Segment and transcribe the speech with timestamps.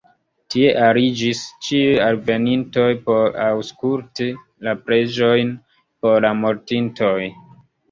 [0.53, 4.29] Tie ariĝis ĉiuj alvenintoj por aŭskulti
[4.71, 7.17] la preĝojn por la mortintoj.